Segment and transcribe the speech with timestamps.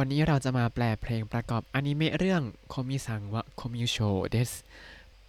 [0.00, 3.96] วันนี้เราจะมาแปลเพลงประกอบอนิเมะเรื่อง古見さんは、コミュ症
[4.30, 4.52] です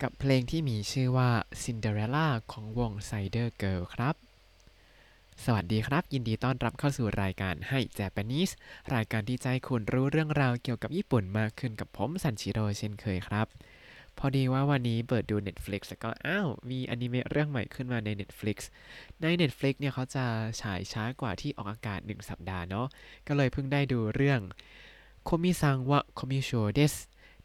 [0.01, 1.29] กับเพลงที่มีชื่อว่า
[1.63, 4.15] Cinderella ของวง Cider Girl ครับ
[5.43, 8.53] สวัสดีครับ ยินดีต้อนรับเข้าสู่รายการให้ Japanese
[8.93, 13.47] รายการที่จะให้คุณรู้เรื่องราวเกี่ยวกับญี่ปุ่นมากขึ้นกับผมซันชิโร่เช่นเคยครับ
[14.19, 18.57] พอดีว่าวันนี้เปิดดู Netflix แล้วก็อ้าว มีอนิเมะเรื่องใหม่ขึ้นมาใน Netflix
[19.21, 20.25] ใน Netflix เนี่ยเขาจะ
[20.61, 22.87] ฉายช้ากว่าที่ออกอากาศ 1 สัปดาห์เนาะ
[23.27, 24.41] ก็เลยเพิ่งได้ดูเรื่อง
[25.23, 26.93] โคมิซังวะโคมิโชเดส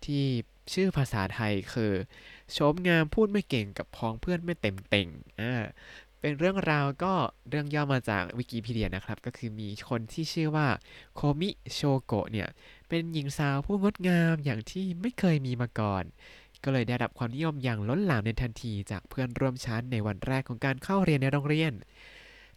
[0.04, 0.24] ที่
[0.72, 1.92] ชื่อภาษาไทยคือ
[2.52, 5.08] โฉมงามพูดไม่เก่งกับพ้องเพื่อนไม่เต็มเต่ง
[5.40, 5.62] อ่า
[6.20, 7.14] เป็นเรื่องราวก็
[7.48, 10.68] เรื่องย่อมาจากวิกิพีเดียนะครับ ก็คือมีคนที่ชื่อว่า
[11.14, 12.48] โคมิโชโกะเนี่ย
[12.88, 16.04] เป็นหญิงสาวผู้งดงามอย่างที่ไม่เคยมีมาก่อน
[16.64, 21.72] ก็เลยได้รับความนิยมอย่างล้นหลามในทันทีจากเพื่อนร่วมชั้นในวันแรกของการเข้าเรียนในโรงเรียน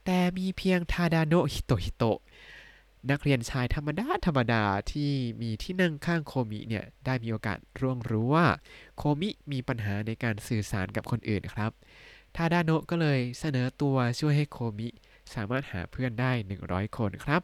[0.05, 2.20] แต่มีเพียงทาดาโนะฮิโตะฮิโตะ
[3.12, 8.48] นักเรียนชายธรรมดาธรรมดาที่มีที่นั่งข้างโคมิเนี่ยได้มีโอกาสร่วงรู้ว่า
[8.98, 11.72] โคมิมีปัญหาในการสื่อสารกับคนอื่นครับ
[12.35, 14.88] ทาดาโนะก็เลยเสนอตัวช่วยให้โคมิ
[15.34, 16.32] สามารถหาเพื่อนได้
[16.66, 17.41] 100 คนครับ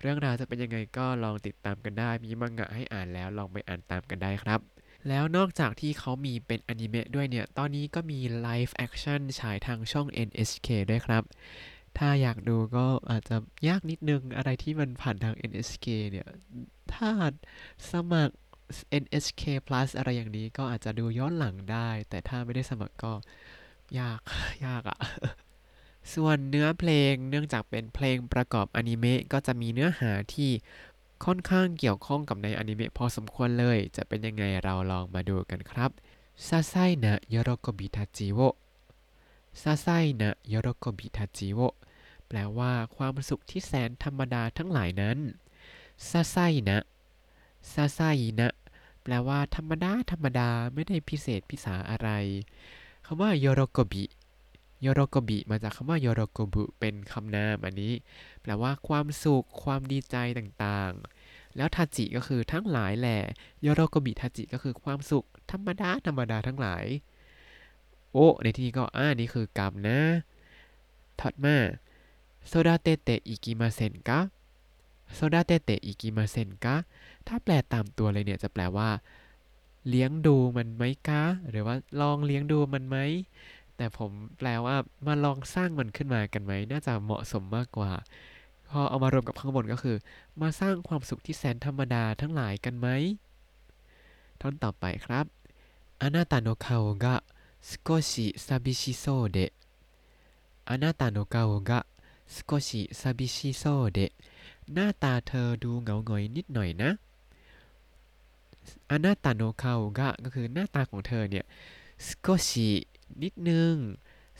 [0.00, 4.60] เรื่องราวจะเป็นยังไงก็ลองติดตามกันได้ มีมังงะให้อ่านแล้วลองไปอ่านตามกันได้ครับ
[5.08, 11.22] แล้วนอกจากที่เขามีเป็นอนิเมะด้วยเนี่ย ตอนนี้ก็มี live action ฉายทางช่อง NHK ด้วยครับ
[11.98, 13.36] ถ้าอยากดูก็อาจจะ
[13.68, 16.28] ยากนิดนึงอะไรที่มันผ่านทาง NHK เนี่ย
[16.94, 17.10] ถ้า
[17.90, 18.34] สมัคร
[19.02, 23.12] NHK Plus อะไรอย่างนี้ก็อาจจะดูย้อนหลังได้ แต่ถ้าไม่ได้สมัครก็
[23.98, 24.20] ยาก
[24.66, 24.98] ยากอะ
[26.14, 30.50] ส่วนเนื้อเพลงเนื่องจากเป็นเพลงประกอบอนิเมะก็จะมีเนื้อหาที่
[31.24, 35.90] ค่อนข้างเกี่ยวข้องกับในอนิเมะพอสมควรเลย จะเป็นยังไงเราลองมาดูกันครับ
[36.46, 36.74] ซาไซ
[37.04, 39.86] ささいな喜びたちを ささ
[40.20, 41.60] いな喜びたちを
[42.28, 45.18] แปลว่าความสุขที่แสนธรรมดาทั้งหลายนั้น
[46.08, 46.36] ささ
[46.68, 48.00] いな ささい
[48.40, 48.48] な
[49.02, 52.08] แปลว่าธรรมดาธรรมดาไม่ได้พิเศษพิสาอะไร
[53.04, 54.04] คำว่าโยโรโกบิ
[54.84, 57.92] ยโรโกบิมาจากคำว่าโยโรโกบุเป็นคำนามอันนี้
[58.42, 63.20] แปลว่าความสุข ความดีใจต่างๆ แล้ว たち ก็คือทั้งหลายแหละ
[63.62, 66.84] 喜びたち ก็คือความสุข ธรรมดาธรรมดาทั้งหลาย
[68.12, 70.00] を ในที่นี้ก็อ่านี่คือกรรมนะ
[71.20, 71.56] ถัดมา
[72.46, 74.20] 育てていきませんか 育
[75.14, 76.76] てていきませんか
[77.26, 78.90] ถ้าแปลตามตัวเลยเนี่ยจะแปลว่า
[79.88, 82.96] เลี้ยงดูมันไหมกะหรือว่าลองเลี้ยงดูมันไหม
[83.79, 87.91] แต่ผมแปลว่ามาลองสร้างมันขึ้นมากันไหม น่าจะเหมาะสมมากกว่า
[88.69, 89.97] พอเอามารวมกับข้างบนก็คือ
[90.41, 92.87] มาสร้างความสุขที่แสนธรรมดาทั้งหลายกันไหม
[94.41, 95.25] ท่อนต่อไปครับ
[96.03, 97.23] あなたの顔が
[97.61, 99.53] 少し寂しそうで
[100.65, 101.85] あなたの顔が
[102.27, 104.11] 少し寂しそうで
[104.73, 106.91] หน้าตาเธอดูเหงาหงอยนิดหน่อยนะ
[108.89, 111.45] อานาตาโนคาโกะก็คือหน้าตาของเธอเนี่ย
[112.07, 112.69] สโกชิ
[113.21, 113.75] นิดนึง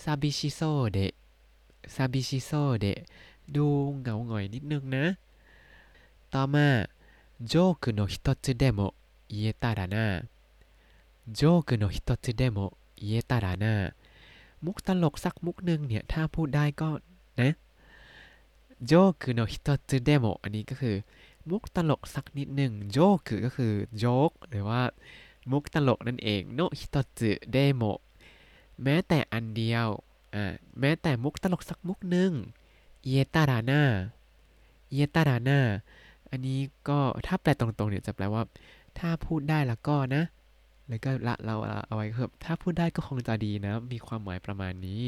[0.03, 0.61] ซาบิชิโซ
[0.93, 1.13] เดะ
[1.95, 2.99] ซาบิชิโซเดะ
[3.55, 3.65] ดู
[3.99, 5.05] เหงาหงอยนิดนึงนะ
[6.33, 6.67] ต่อมา
[7.41, 8.93] ジョークの一つでも
[9.29, 10.23] 言えたらな
[11.27, 13.93] ジョークの一つでも言えたらな
[14.63, 16.89] มุกตลกสักมุกหนึ่งเนี่ย ถ้าพูดได้ก็
[17.41, 17.51] นะ
[18.85, 18.91] โจ
[19.21, 20.95] คือโนฮิโตสึเดโมอันนี้ก็คือ
[21.49, 22.97] มุกตลกสักนิดหนึ่งโจ
[23.27, 24.81] คือก็คือโจกหรือว่า
[25.51, 27.83] มุกตลกนั่นเองโนฮิโตสึเดโม
[28.84, 29.86] แม้แต่อันเดียว
[30.34, 32.32] อ่าแม้แต่มุกตลกสักมุกหนึ่ง
[33.06, 35.60] 言えたらな 言えたらな
[36.30, 38.42] อันนี้ก็ถ้าแปลตรงๆเนี่ยจะแปลว่า
[38.98, 40.22] ถ้าพูดได้แล้วก็นะ
[40.88, 45.04] แล้วก็ละเราเอาไว้ครับถ้าพูดได้ก็คงจะดีนะ มีความหมายประมาณนี้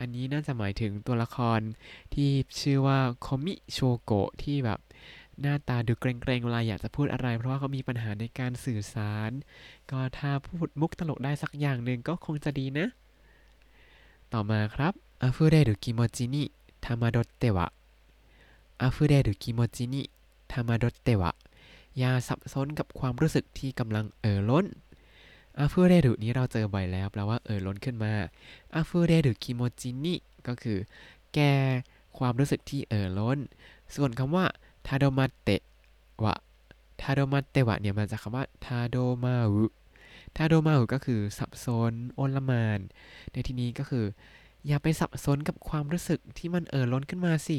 [0.00, 1.60] อันนี้น่าจะหมายถึงตัวละคร
[2.14, 2.30] ที่
[2.60, 4.80] ชื่อว่าโคมิโชโกะที่แบบ
[5.42, 9.30] หน้าตาดูเกรงๆเวลาอยากจะพูดอะไร เพราะว่าเขามีปัญหาในการสื่อสาร
[9.90, 12.86] ก็ถ้าพูดมุกตลกได้สักอย่างหนึ่งก็คงจะดีนะ
[14.32, 16.42] ต่อมาครับ 溢れる気持ちに戸惑
[16.84, 17.66] っては 溢
[18.82, 20.02] れる気持ちに戸惑
[20.52, 21.32] っては
[21.98, 24.64] อย่าสับสนกับความรู้สึกที่กำลังเอ่อล้น
[25.58, 28.12] 溢れる นี้เราเจอบ่อยแล้วแปลว่าเอ่อล้นขึ้นมา
[28.74, 30.14] 溢れる気持ちに
[30.46, 30.78] ก็คือ
[31.34, 31.38] แก
[32.18, 33.38] ความรู้สึกที่เอ่อล้น
[33.94, 34.46] ส่วนคำว่า
[34.86, 35.50] ทาโดมาเต
[36.24, 36.34] วะ
[37.00, 39.64] ทาโดมาเตวะเนี่ยมาจากคำว่าทาโดมาวุ
[40.36, 42.80] ทาโดมาวุก็คือสับสนโอนละมาน
[43.32, 44.06] ในที่นี้ก็คือ
[44.66, 47.58] อย่าไปสับสนกับความรู้สึกที่มันเอ่อล้นขึ้นมาสิ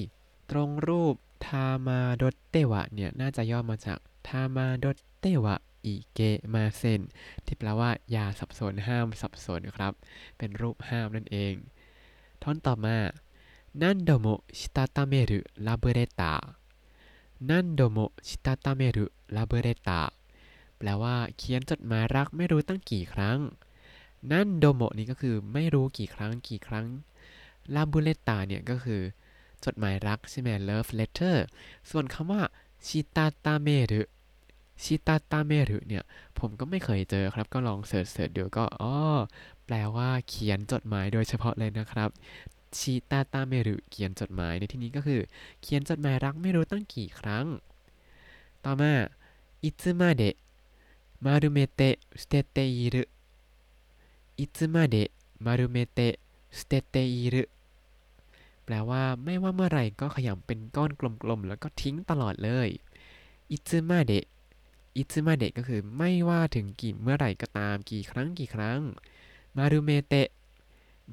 [0.51, 1.15] ตรงรูป
[1.47, 3.97] ทามาโดเตวะเนี่ยน่าจะย่อมาจาก
[4.27, 4.85] ทามาโด
[5.19, 6.19] เตวะอิเก
[6.53, 7.01] มาเซน
[7.45, 9.93] ที่แปลว่าอย่าสับสนห้ามสับสนครับ
[10.37, 11.53] เป็นรูปห้ามนั่นเอง
[12.43, 12.97] ท่อนต่อมา
[13.81, 14.27] 何度も
[14.57, 16.33] したためるラブレター
[17.49, 17.97] 何度も
[18.27, 20.01] したためるラブレター
[20.77, 23.39] แปลว่าเขียนจดหมายรักไม่รู้ตั้งกี่ครั้ง
[24.31, 26.85] 何度も นี่ก็คือไม่รู้กี่ครั้งกี่ครั้ง
[27.75, 29.01] ラブレター เนี่ยก็คือ
[29.65, 31.35] จดหมายรักใช่ไหม love letter
[31.89, 32.41] ส่วนคำว่า
[32.87, 36.03] したためる したためる เนี่ย
[36.39, 38.95] ผมก็ไม่เคยเจอครับ ก็ลองเสิร์ชเสิร์ชดูก็อ๋อ
[39.65, 42.09] แปลว่าเขียนจดหมายโดยเฉพาะเลยนะครับ
[42.79, 45.21] ชิตาตาเมรุเขียนจดหมายในที่นี้ก็คือ
[45.61, 47.45] เขียนจดหมายรักไม่รู้ตั้งกี่ครั้ง
[48.63, 48.93] ต่อมา
[49.65, 50.35] いつまでาเดะ
[51.25, 52.57] มてรุเมเตะสเตてต
[57.13, 57.43] อิรุ
[58.63, 62.69] แปลว่าไม่ว่าเมื่อไรก็ขยำเป็นก้อนกลมๆ แล้วก็ทิ้งตลอดเลย
[63.53, 64.11] いつまで
[64.99, 68.79] いつまでก็คือไม่ว่าถึงกี่เมื่อไหร่ก็ตามกี่ครั้งกี่ครั้ง
[69.57, 70.27] มารุเมเตะ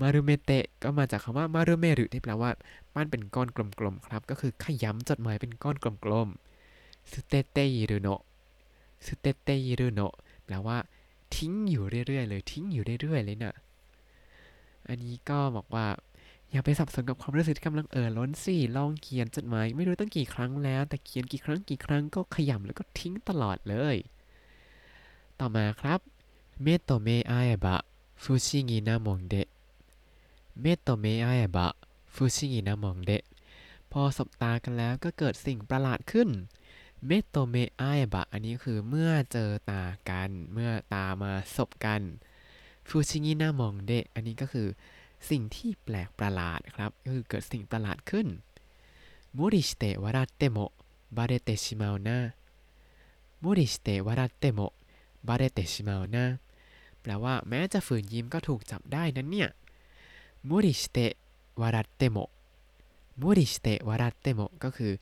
[0.01, 2.51] มารุเมเตะก็มาจากคำว่ามารุเมรุที่แปลว่า
[2.95, 8.21] ปั้นเป็นก้อนกลมๆครับ ก็คือขยำจดหมายเป็นก้อนกลมๆสุเตเตยิรุโนะ
[9.07, 10.15] สุเตเตยิรุโนะ
[10.45, 10.77] แปลว่า
[11.37, 13.55] ทิ้งอยู่เรื่อยๆเลย ทิ้งอยู่เรื่อยๆเลยนะ่ะ
[14.89, 15.87] อันนี้ก็บอกว่า
[16.51, 23.97] อย่าไปสับสนกับความรู้สึกที่กำลังเอ่อล้นสิลองเขียนจดหมายไม่รู้ตั้งกี่ครั้งแล้ว แต่เขียนกี่ครั้งกี่ครั้งก็ขยำแล้วก็ทิ้งตลอดเลย
[25.41, 26.01] ต่อมาครับ
[26.63, 33.25] 目と目が合えば不思議なもんで 目と目が合えば不思議なもんで
[33.93, 36.29] พอสบตากันแล้วก็เกิดสิ่งประหลาดขึ้น
[37.07, 42.03] 目と目が合えばอันนี้คือเมื่อเจอตากัน เมื่อตามาสบกัน
[42.89, 44.69] 不思議なもんでอันนี้ก็คือ
[45.31, 48.27] สิ่งที่แปลกประหลาดครับก็คือเกิดสิ่งประหลาดขึ้น
[49.37, 50.59] 無理して笑っても
[51.17, 54.61] バレてしまうな 無理して笑っても
[55.27, 56.25] バレてしまうな
[57.01, 59.51] แปลว่าแม้จะฝืนยิ้มก็ถูกจับได้นั้นเนี่ย
[60.49, 60.99] 無理して
[61.61, 64.93] 笑っても 無理して笑ってもก็คือ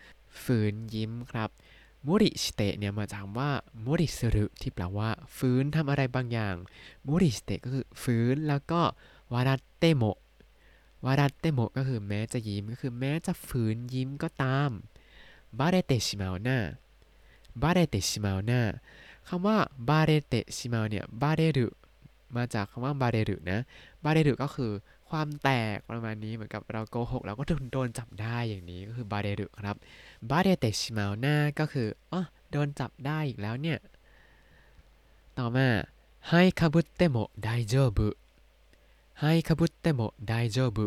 [0.42, 1.50] ฝืนยิ้มครับ
[2.06, 3.50] 無理してเนี่ยมาจากคำว่า
[3.84, 6.54] 無理するที่แปลว่า ฝืนทำอะไรบางอย่าง
[7.06, 8.80] มุริสเตก็คือฟื้นแล้วก็
[9.32, 10.04] 笑っても
[11.04, 14.70] 笑ってもก็คือแม้จะยิ้มก็คือแม้จะฝืนยิ้มก็ตาม
[15.58, 16.58] บาเรเตชิมาน่า
[17.62, 18.60] บาเรเตชิมาน่า
[19.28, 19.56] คำว่า
[19.88, 21.68] บาเรเตชิมาเนี่ยบาเรรุ
[22.36, 23.60] มาจากคำว่าบาเรรุนะ
[24.04, 24.72] บาเรรุก็คือ
[25.12, 29.76] ความแตกประมาณนี้เหมือนกับเราโกหกเราก็โดนจับได้อย่างนี้ก็คือบาเรรุครับ
[30.30, 33.78] บาเรเตชิมาหน่าก็คืออ๋อโดนจับได้อีกแล้วเนี่ย
[35.38, 35.68] ต่อมา
[36.30, 38.08] ให้คาบุเตโมไดโจบุ
[39.20, 40.86] ให้คาบุเตโมไดโจบุ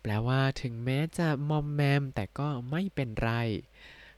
[0.00, 3.30] แปลว่าถึงแม้จะมอมแมมแต่ก็ไม่เป็นไร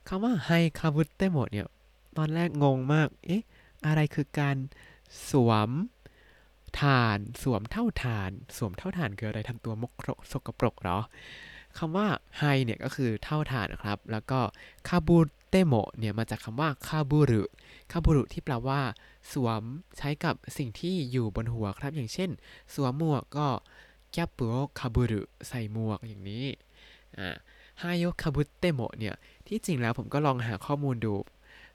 [0.08, 1.66] คำว่า灰被ってもเนี่ย
[2.16, 3.42] ตอนแรกงงมาก เอ๊ะ
[3.86, 4.56] อะไรคือการ
[5.28, 5.70] สวม
[6.80, 9.92] ถ่านสวมเถ้าถ่าน สวมเถ้าถ่านคืออะไรทำตัวมก
[10.32, 10.98] สกปรกเหรอ
[11.78, 12.06] คำว่า
[12.38, 14.40] 灰เนี่ยก็คือเถ้าถ่านนะครับ แล้วก็
[14.88, 18.80] 被ってもเนี่ยมาจากคำว่า被る 被るที่แปลว่า
[19.32, 19.62] สวม
[19.98, 22.30] ใช้กับสิ่งที่อยู่บนหัวครับ อย่างเช่น
[22.74, 23.46] สวมหมวกก็
[24.12, 26.44] キャップを被るใส่หมวกอย่างนี้
[27.18, 27.28] อ่า
[27.78, 29.14] 灰を被ってもเนี่ย
[29.46, 31.14] ที่จริงแล้วผมก็ลองหาข้อมูลดู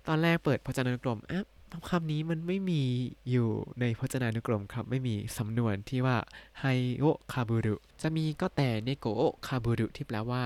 [0.08, 1.46] ตอนแรกเปิดพจนานุกรมอะ
[1.90, 2.82] คำนี้มันไม่มี
[3.30, 3.50] อยู่
[3.80, 6.18] ในพจนานุกรมครับ ไม่มีสำนวนที่ว่า
[6.60, 6.66] 灰を
[6.98, 10.44] 被るจะมีก็แต่猫を被るที่แปลว่า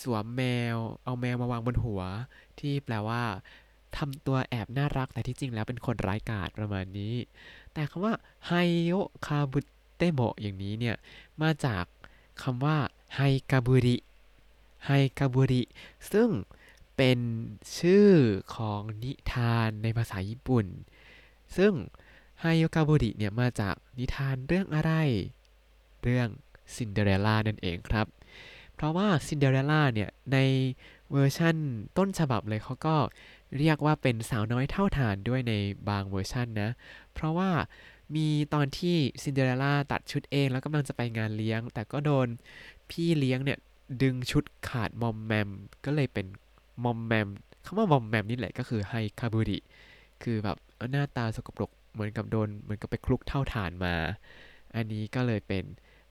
[0.00, 0.42] สวมแม
[0.74, 2.02] ว เอาแมวมาวางบนหัว
[2.58, 3.22] ที่แปลว่า
[3.96, 7.14] ทำตัวแอบน่ารักแต่ที่จริงแล้วเป็นคนร้ายกาจประมาณนี้
[7.72, 8.14] แต่คำว่า
[8.46, 8.52] 灰を
[8.88, 10.96] 被ってもอย่างนี้เนี่ย
[11.42, 11.84] มาจาก
[12.42, 12.76] คำว่า
[13.16, 13.96] 灰かぶり 灰
[14.86, 15.62] かぶり
[16.12, 16.28] ซึ่ง
[16.98, 17.20] เป็น
[17.78, 18.10] ชื่อ
[18.54, 20.66] ของนิทานในภาษาญี่ปุ่น
[21.56, 21.72] ซึ่ง
[22.40, 24.92] 灰かぶりเนี่ยมาจากนิทานเรื่องอะไร
[26.02, 26.28] เรื่อง
[26.76, 28.06] ซินเดอเรลล่านั่นเองครับ
[28.74, 30.38] เพราะว่าซินเดอเรลล่าเนี่ยใน
[31.10, 31.56] เวอร์ชั่น
[31.98, 32.96] ต้นฉบับเลยเขาก็
[33.58, 35.52] เรียกว่าเป็นสาวน้อยเถ้าถ่านด้วยใน
[35.88, 36.70] บางเวอร์ชันนะ
[37.14, 37.50] เพราะว่า
[38.14, 42.28] มีตอนที่ซินเดอเรลล่าตัดชุดเองแล้วกำลังจะไปงานเลี้ยง แต่ก็โดน
[42.90, 43.58] พี่เลี้ยงเนี่ย
[44.02, 45.50] ดึงชุดขาดมอมแมม
[45.84, 46.26] ก็เลยเป็น
[46.84, 47.28] มอมแมม
[47.64, 49.58] คำว่ามอมแมมนี่แหละก็คือ灰かぶり
[50.22, 50.56] คือแบบ
[50.92, 53.94] หน้าตาสกปรกเหมือนกับโดนเหมือนกับไปคลุกเถ้าถ่านมา
[54.74, 55.64] อันนี้ก็เลยเป็น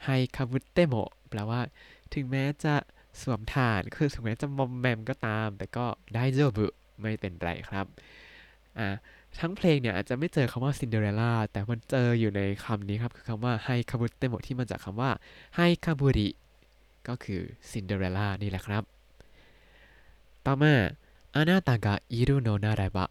[0.03, 0.95] 灰被っても
[1.29, 1.61] แปลว่า
[2.13, 2.75] ถึงแม้จะ
[3.21, 6.67] สวมถ่านคือถึงแม้จะมอมแมมก็ตาม แต่ก็大丈夫
[7.01, 7.85] ไม่เป็นไรครับ
[8.79, 8.87] อ่า
[9.39, 15.09] ทั้งเพลงเนี่ยอาจจะไม่เจอคำว่าซินเดอเรลล่าแต่มันเจออยู่ในคำนี้ครับ คือคำว่า灰被ってもที่มาจากคำว่า
[15.55, 16.29] 灰かぶり
[17.07, 18.83] ก็คือซินเดอเรลล่านี่แหละครับ
[20.49, 20.75] ต่อมา
[21.35, 23.05] あなたがいるのならば あ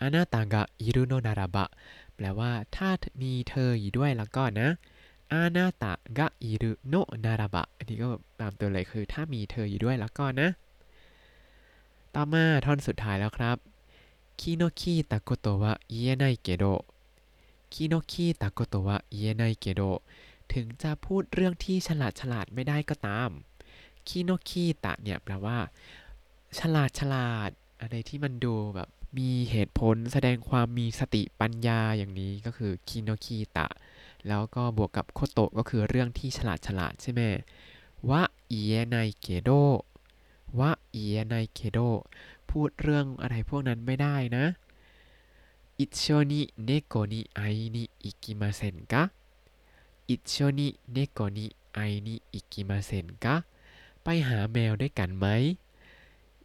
[0.00, 1.64] なたがいるのならば
[2.14, 2.88] แปลว่าถ้า
[3.22, 4.68] มีเธออยู่ด้วยแล้วก็นะ
[5.32, 6.94] อานาตากะอิรุโน
[7.24, 8.08] นาราบะอันนี้ก็
[8.40, 10.48] ตามตัวเลยคือ ถ้ามีเธออยู่ด้วยแล้วก็นะ
[12.14, 13.56] ต่อมาท่อนสุดท้ายแล้วครับ
[14.40, 16.64] คีโนคีตะโกโตวะเยไนเกโด
[17.72, 19.82] คีโนคีตะโกโตวะเยไนเกโด
[20.52, 23.30] ถึงจะพูดเรื่องที่ฉลาดฉลาดไม่ได้ก็ตาม
[24.08, 25.58] คีโนคีตะเนี่ยแปลว่า
[26.58, 33.68] ฉลาดฉลาด อะไรที่มันดูแบบมีเหตุผลแสดงความมีสติปัญญาอย่างนี้ก็คือคิโนคิตะ
[34.28, 37.20] แล้วก็บวกกับことก็คือเรื่องที่ฉลาดฉลาดใช่ไหม
[38.10, 39.50] は言えないけど
[40.58, 41.78] は言えないけど
[42.50, 44.44] พูดเรื่องอะไรพวกนั้นไม่ได้นะ
[45.78, 49.02] 一緒に猫に会いに行きませんか
[50.08, 53.34] 一緒に猫に会いに行きませんか
[54.02, 55.26] ไปหาแมวด้วยกันไหม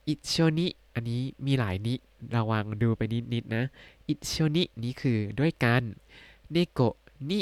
[0.07, 1.95] 一緒にอันนี้มีหลาย に
[2.35, 3.01] ระวังดูไป
[3.33, 3.65] นิดๆนะ
[4.07, 5.81] 一緒にนี้คือด้วยกัน
[6.51, 6.81] เนโก
[7.29, 7.39] นิ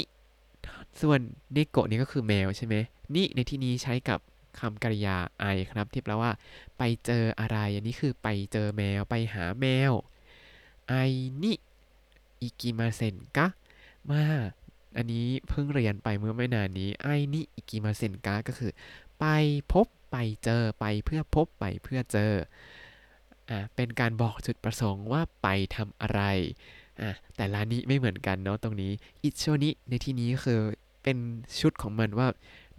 [1.00, 1.20] ส่วน
[1.52, 2.74] เนโกนี่ก็คือแมวใช่ไหม
[3.14, 4.20] に ในที่นี้ใช้กับ
[4.58, 6.30] คำกริยา 会いครับที่แปลว่า
[6.78, 9.92] ไปเจออะไรอันนี้คือไปเจอแมวไปหาแมว
[10.88, 10.94] 会い
[11.42, 13.46] に行きませんか
[14.10, 14.22] มา
[14.96, 18.72] อันนี้เพิ่งเรียนไปเมื่อไม่นานนี้ 会いに行きませんかก็คือ
[19.20, 19.24] ไป
[19.72, 22.32] พบไปเจอไปเพื่อพบไปเพื่อเจอ
[23.50, 26.22] อ่าเป็นการบอกจุดประสงค์ว่าไปทำอะไร
[27.00, 30.60] อะแต่ละนี้ไม่เหมือนกันเนาะตรงนี้อิโชนิในที่นี้คือ
[31.02, 31.18] เป็น
[31.60, 32.28] ชุดของมันว่า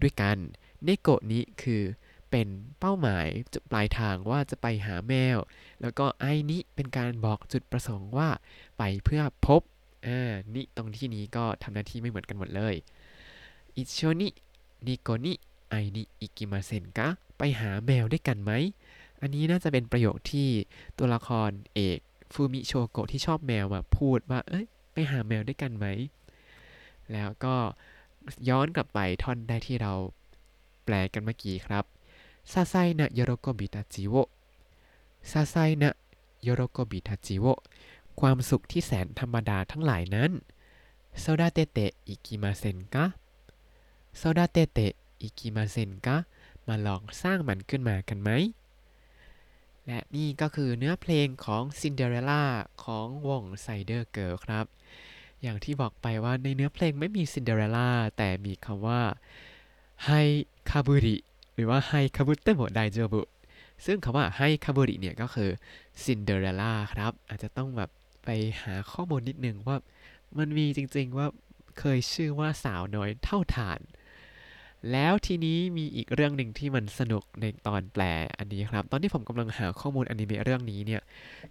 [0.01, 0.37] ด้วยกัน
[0.83, 1.81] เนโกะนี้คือ
[2.31, 2.47] เป็น
[2.79, 5.37] เป้าหมายจุดปลายทางว่าจะไปหาแมว
[5.81, 8.29] แล้วก็ไอนี้เป็นการบอกจุดประสงค์ว่า
[8.77, 9.61] ไปเพื่อพบ
[10.07, 12.75] อ่านี่ตรงที่นี้ก็ทำหน้าที่ไม่เหมือนกันหมดเลย
[13.75, 14.27] อิชโชนิ
[14.87, 15.33] นิโกนิ
[15.69, 18.51] ไอนิอิกิมาเซนกะไปหาแมวด้วยกันไหม
[19.21, 20.47] อันนี้น่าจะเป็นประโยคที่
[20.97, 21.99] ตัวละครเอก
[22.33, 25.85] โคมิโชโกะที่ชอบแมวมาพูดว่า เอ้ย ไปหาแมวด้วยกันไหม
[27.13, 27.55] แล้วก็
[28.49, 29.93] ย้อนกลับไปท่อนได้ที่เรา
[30.85, 31.83] แปลกันเมื่อกี้ครับ
[32.51, 37.45] 些細な喜びたちを 些細な喜びたちを
[38.21, 40.31] ความสุขที่แสนธรรมดาทั้งหลายนั้น
[41.19, 43.05] 育てていきませんか
[44.17, 46.17] 育てていきませんか
[46.67, 48.29] มาลองสร้างมันขึ้นมากันไหม
[49.85, 52.43] และนี่ก็คือเนื้อเพลงของ Cinderella
[52.83, 54.65] ของวง Cider Girl ครับ
[55.41, 59.01] อย่างที่บอกไปว่าในเนื้อเพลงไม่มี Cinderella แต่มีคำว่า
[60.05, 61.17] 灰かぶり
[61.53, 63.21] หรือว่า灰被っても大丈夫
[63.85, 65.49] ซึ่งคำว่า灰かぶりเนี่ยก็คือ
[66.03, 67.89] ซินเดอเรลล่าครับ อาจจะต้องแบบ
[68.27, 68.31] ไป
[68.63, 69.77] หาข้อมูลนิดหนึ่งว่า
[70.37, 71.27] มันมีจริงๆว่า
[71.79, 73.79] เคยชื่อว่าสาวน้อยเถ้าถ่าน
[74.91, 78.03] แล้วทีนี้มีอีกเรื่องหนึ่งที่มันสนุกในตอนแปล
[78.37, 81.01] อันนี้ครับ ตอนที่ผมกำลังหาข้อมูลอนิเมะเรื่องนี้เนี่ย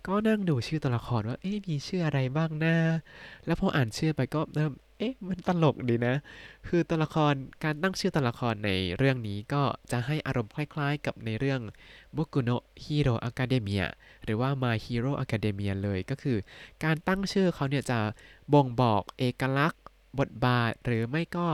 [0.07, 2.77] ก็นั่งดูชื่อตัวละครว่า เอ๊ะมีชื่ออะไรบ้างนะ
[3.47, 6.17] แล้วพออ่านชื่อไปก็เริ่ม เอ๊ะ มันตลกดีนะ
[6.69, 7.35] คือตัวละคร
[7.65, 9.63] การตั้งชื่อตัวละครในเรื่องนี้ก็
[9.93, 11.61] จะให้อารมณ์คล้ายๆ กับในเรื่อง
[12.17, 12.51] 僕の
[12.85, 13.85] ヒーローアカデミア
[14.25, 16.39] หรือว่า My Hero Academia เลยก็คือ
[16.85, 17.99] การตั้งชื่อเขาเนี่ยจะ
[18.53, 19.83] บ่งบอกเอกลักษณ์
[20.19, 21.49] บทบาท หรือไม่ก็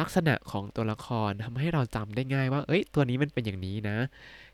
[0.00, 3.98] ลักษณะของตัวละครทำให้เราจำได้ง่ายว่า เอ้ย ตัวนี้มันเป็นอย่างนี้นะ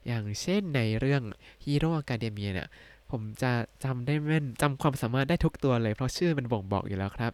[0.06, 1.23] อย่างเช่นในเรื่อง
[1.64, 2.68] Hero Academia เนี่ย
[3.11, 3.52] ผมจะ
[3.85, 7.33] จำได้แม่นจำความสามารถได้ทุกตัวเลย เพราะชื่อมันบ่งบอกอยู่แล้วครับ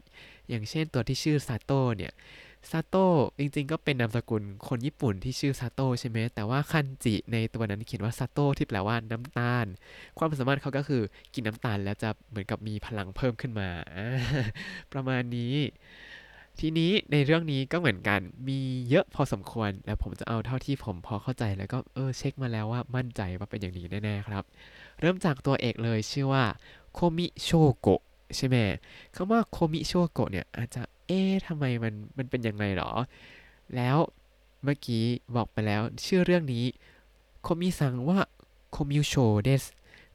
[0.49, 2.13] อย่างเช่นตัวที่ชื่อซาโต้เนี่ย
[2.71, 3.07] ซาโต้
[3.39, 9.67] จริงๆ ก็เป็นนามสกุลคนญี่ปุ่นที่ชื่อซาโต้ใช่ไหมแต่ว่าคันจิในตัวนั้นเขียนว่าซาโต้ที่แปลว่าน้ำตาล
[10.19, 11.03] ความสามารถเขาก็คือ
[11.35, 13.69] กินน้ำตาลแล้วจะเหมือนกับมีพลังเพิ่มขึ้นมา
[14.93, 15.55] ประมาณนี้
[16.61, 18.59] ทีนี้ในเรื่องนี้ก็เหมือนกันมี
[18.91, 24.45] เยอะพอสมควร แล้วผมจะเอาเท่าที่ผมพอเข้าใจแล้วก็เออเช็คมาแล้วว่ามั่นใจว่าเป็นอย่างนี้แน่ๆครับ
[25.01, 26.45] เริ่มจากตัวเอกเลยชื่อว่า
[26.93, 27.49] โคมิโช
[27.81, 28.03] โกะ
[28.37, 28.57] ใช่ไหม
[29.15, 32.93] คำว่าโคมิโชโกะเนี่ยอาจจะเอ๊ะทำไมมันมันเป็นยังไงหรอ
[33.77, 33.97] แล้ว
[34.63, 36.65] เมื่อกี้บอกไปแล้วชื่อเรื่องนี้
[37.43, 39.65] 古見さんはコミュ症です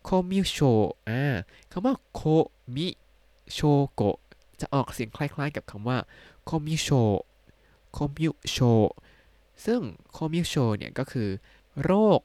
[0.04, 0.58] コミュ症
[1.10, 1.36] อ่า
[1.72, 2.22] คำว่าโค
[2.76, 2.88] มิ
[3.54, 3.60] โช
[3.94, 4.18] โกะ
[4.60, 5.98] จะออกเสียงคล้ายๆกับคำว่า
[6.46, 6.88] コミュ障
[7.92, 8.58] コミュ障
[9.66, 9.82] ซึ่ง
[10.12, 11.30] コミュ障 เนี่ยก็คือ
[11.84, 12.20] โรค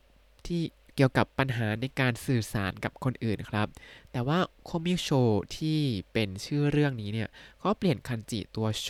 [0.46, 0.62] ที่
[0.96, 3.68] เกี่ยวกับปัญหาในการสื่อสารกับคนอื่นครับ
[4.12, 5.08] แต่ว่า コミュ症
[5.56, 5.80] ที่
[6.12, 7.28] เป็นชื่อเรื่องนี้เนี่ย
[7.62, 8.88] ก็เปลี่ยนคันจิตัวโช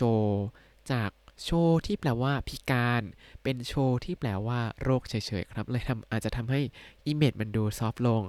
[0.91, 1.11] จาก
[1.43, 1.49] โช
[1.85, 3.01] ที่แปลว่าพิการ
[3.43, 3.73] เป็นโช
[4.05, 6.59] ที่แปลว่าโรคเฉยๆครับ เลยทำอาจจะทำให้
[7.05, 8.23] image มันดู soft ลง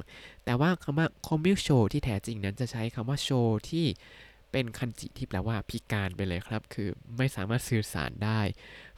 [0.45, 3.31] แต่ว่าคำว่า コミュ障 ที่แท้จริงนั้นจะใช้คำว่าโช
[3.71, 3.87] ที่
[4.53, 8.41] เป็นคันจิที่แปลว่าพิการไปเลยครับ คือไม่สามารถสื่อสารได้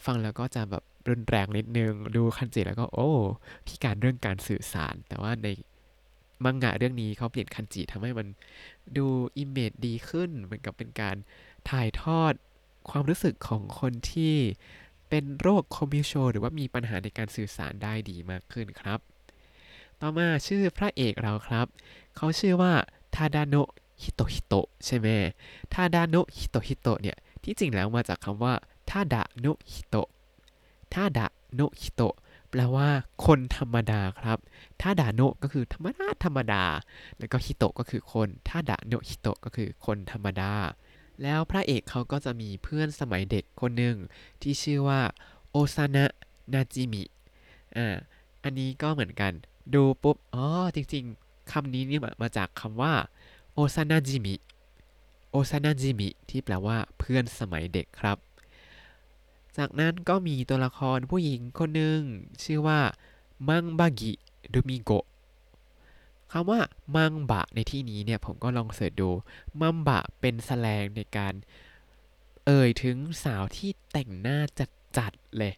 [0.04, 3.10] ฟังแล้วก็จะแบบรุนแรงนิดนึง ดูคันจิแล้วก็โอ้
[3.66, 5.48] พิการเรื่องการสื่อสาร แต่ว่าใน
[6.44, 8.26] มังงะเรื่องนี้เขาเปลี่ยนคันจิทำให้มัน
[8.96, 11.16] ดู image ดีขึ้น เหมือนกับเป็นการ
[11.70, 12.32] ถ่ายทอด
[12.90, 14.34] ความรู้สึกของคนที่
[15.08, 18.98] เป็นโรค コミュ症 หรือว่ามีปัญหาในการสื่อสารได้ดีมากขึ้นครับ
[20.00, 21.66] ต่อมาชื่อพระเอกเราครับ
[22.16, 22.72] เขาชื่อว่า
[23.14, 23.70] ทาดาโนะ
[24.02, 24.54] ฮิโตฮิโต
[24.86, 25.08] ใช่ไหม
[25.74, 28.54] ทาดาโนะฮิโตฮิโตเนี่ย ที่จริงแล้วมาจากคำว่า
[28.90, 29.96] ただの人 た
[30.94, 32.14] だの人
[32.50, 32.88] แปลว่า
[33.26, 34.38] คนธรรมดาครับ
[34.80, 36.64] ทาดาโนก็คือธรรมดาธรรมดา
[37.18, 40.52] แล้วก็ฮิโตะก็คือคนทาดะโนฮิโตะก็คือคนธรรมดา
[41.22, 43.96] แล้วพระเอกเขาก็จะมีเพื่อนสมัยเด็กคนหนึ่ง
[44.42, 45.00] ที่ชื่อว่า
[45.50, 46.06] โอซานะ
[46.52, 47.02] นาจิมิ
[47.76, 47.96] อ่า
[48.42, 49.32] อันนี้ก็เหมือนกัน
[49.74, 52.94] ดูปุ๊บ อ๋อ จริงๆคำนี้นี่มาจากคำว่า
[53.54, 54.34] โอซานาจิมิ
[55.30, 58.16] โอซานาจิมิที่แปลว่าเพื่อนสมัยเด็กครับ
[59.58, 62.00] จากนั้นก็มีตัวละครผู้หญิงคนหนึ่ง
[62.44, 62.80] ชื่อว่า
[63.48, 64.12] มังบากิ
[64.52, 65.06] ดูมิโกะ
[66.32, 66.60] คำว่า
[66.96, 69.10] มังบะในที่นี้เนี่ยผมก็ลองเสิร์ชดู
[69.60, 71.34] มังบะเป็นแสลงในการ
[72.46, 74.38] เอ่ยถึงสาวที่แต่งหน้า
[74.98, 75.54] จัดๆเลย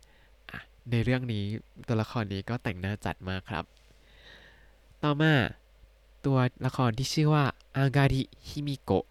[0.90, 1.44] ในเรื่องนี้
[1.86, 3.64] ตัวละครนี้ก็แต่งหน้าจัดมากครับ
[5.02, 5.34] ต่อมา
[6.26, 7.44] ตัวละครที่ชื่อว่า
[7.76, 9.06] อาการิฮิมิโกะ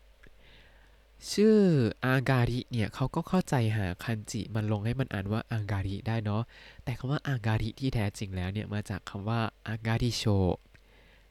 [1.29, 1.57] ชื่อ
[2.05, 6.43] อาการิเนี่ยเขาก็เข้าใจหาคันจิมันลงให้มันอ่านว่าอาการิได้เนาะ
[6.83, 10.25] แต่คำว่าอาการิที่แท้จริงแล้วเนี่ยมาจากคำว่าอาการิโช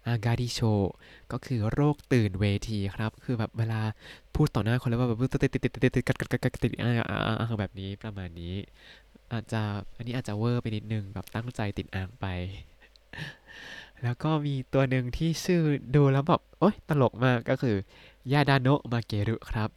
[0.07, 0.61] อากาดิโช
[1.33, 3.81] ก็คือโรคตื่นเวทีครับ คือแบบเวลา
[4.35, 8.55] พูดต่อหน้าคนแล้วว่าแบบติดติดติดติดติดกัดกัดกัดกัดติดอ่างแบบนี้ประมาณนี้
[9.33, 9.63] อาจจะ
[9.97, 12.27] อันนี้อาจจะเวอร์ไปนิดนึงแบบตั้งใจติดอ่างไป
[14.03, 15.61] แล้วก็มีตัวหนึ่งที่ชื่อ
[15.97, 17.77] ดูแล้วแบบโอ๊ยตลกมากก็คือ
[18.33, 19.71] ยาดาโนะมาเกรุครับ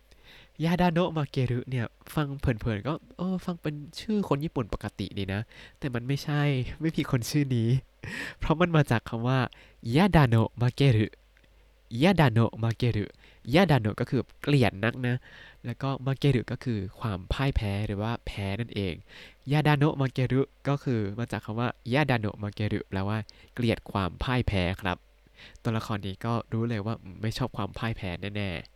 [0.63, 5.41] ยาดาโนะมาเกรุเนี่ย ฟังเผินๆ ก็เออฟังเป็นชื่อคนญี่ปุ่นปกติดีนะ
[5.79, 6.41] แต่มันไม่ใช่
[6.81, 7.69] ไม่มีคนชื่อนี้
[8.39, 9.39] เพราะมันมาจากคำว่า
[9.95, 11.07] ยาดาโนะมาเกรุ
[12.03, 13.05] ยาดาโนะมาเกรุ
[13.55, 15.15] ยาดาโนะก็คือเกลียดนักนะ
[15.65, 18.93] แล้วก็มาเกรุก็คือความพ่ายแพ้หรือว่าแพ้นั่นเอง
[19.51, 23.17] ยาดาโนะมาเกรุก็คือมาจากคำว่ายาดาโนะมาเกรุแปลว่า
[23.53, 24.97] เกลียดความพ่ายแพ้ครับ
[25.63, 28.72] ตัวละครนี้ก็รู้เลยว่าไม่ชอบความพ่ายแพ้แน่ๆ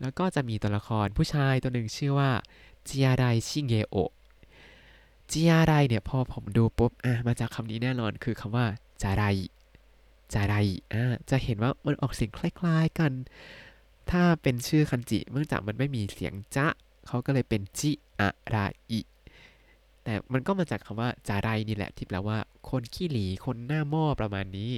[0.00, 2.30] แล้วก็จะมีตัวละครผู้ชายตัวหนึ่งชื่อว่า
[2.88, 3.96] จิอาไรชิเงโอ
[5.30, 8.66] จิอาไรเนี่ยพอผมดูปุ๊บอะมาจากคำนี้แน่นอนคือคำว่า
[9.02, 9.24] จาไร
[10.32, 10.54] จาไร
[10.92, 13.12] อะจะเห็นว่ามันออกเสียงคล้ายๆกัน
[14.10, 16.66] ถ้าเป็นชื่อคันจิเนื่องจากมันไม่มีเสียงจะ
[17.06, 19.00] เขาก็เลยเป็นจิอะราอิ
[20.04, 22.38] แต่มันก็มาจากคำว่าจาไรนี่แหละที่แปลว่า
[22.70, 24.72] คนขี้หลีคนหน้าหม้อประมาณนี้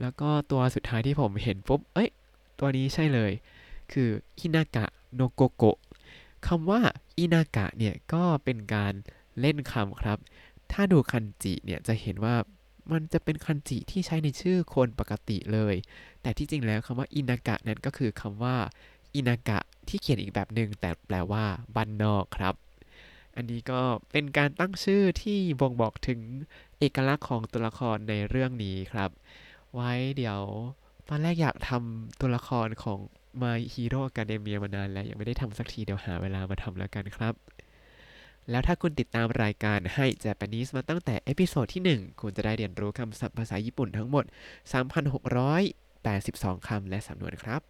[0.00, 2.10] แล้วก็ตัวสุดท้ายที่ผมเห็นปุ๊บเอ้ย
[2.58, 3.32] ตัวนี้ใช่เลย
[3.92, 5.78] คืออินากะโนโกโกะ
[6.46, 6.80] คำว่า
[7.18, 8.92] อินากะเนี่ยก็เป็นการ
[9.40, 10.18] เล่นคำครับ
[10.72, 12.36] ถ้าดูคันจิเนี่ยจะเห็นว่า
[12.92, 15.74] มันจะเป็นคันจิที่ใช้ในชื่อคนปกติเลย
[16.22, 18.56] แต่ที่จริงแล้วคำว่าอินากะนั้นก็คือคำว่า
[19.14, 21.44] อินากะที่เขียนอีกแบบหนึ่งแต่แปลว่า
[21.74, 22.54] บ้านนอกครับ
[23.36, 23.80] อันนี้ก็
[24.12, 26.20] เป็นการตั้งชื่อที่บ่งบอกถึง
[26.78, 29.10] เอกลักษณ์ของตัวละครในเรื่องนี้ครับ
[29.74, 30.40] ไว้เดี๋ยว
[31.08, 32.98] ตอนแรกอยากทำตัวละครของ
[33.42, 37.34] My Hero Academia มานานแล้วยังไม่ได้ทำสักทีเดี๋ยวหาเวลามาทำแล้วกันครับ
[38.50, 44.24] แล้วถ้าคุณติดตามรายการให้ Japanese มาตั้งแต่ episode ที่ 1 คุณจะได้เรียนรู้คำศัพท์ภาษาญี่ปุ่นทั้งหมด
[45.46, 47.60] 3,682 คำและสำนวนครับ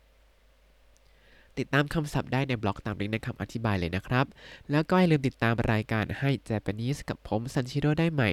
[1.59, 4.27] ติดตามคำศัพท์ได้ในบล็อกตามลิงก์ในคำอธิบายเลยนะครับ
[4.71, 8.31] แล้วก็อย่าลืมติดตามรายการให้ Japanese กับผมซันชิโร่ได้ใหม่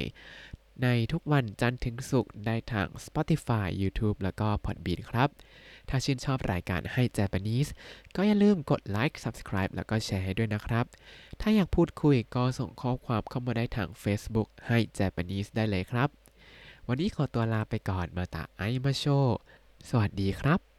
[0.83, 5.29] ในทุกวันจันทร์ถึงศุกร์ได้ทาง Spotify YouTube แล้วก็ Podbean ครับ
[5.89, 7.67] ถ้าชื่นชอบรายการให้เจแปนิส
[8.15, 10.85] ก็อย่าลืมกดไลค์ Subscribe แล้วก็แชร์ให้ด้วยนะครับ
[11.41, 16.09] ถ้าอยากพูดคุยก็ส่งข้อความเข้ามาได้ทาง Facebook ให้เจแปนิสได้เลยครับ
[16.87, 19.05] วันนี้ขอตัวลาไปก่อนมาตาไอมาโช
[19.89, 20.72] สวัสดีครับ